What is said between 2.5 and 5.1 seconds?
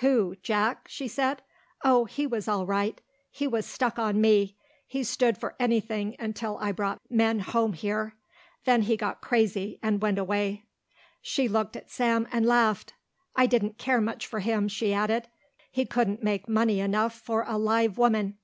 right. He was stuck on me. He